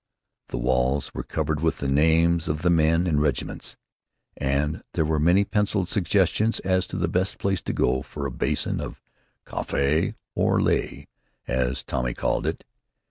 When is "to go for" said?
7.61-8.25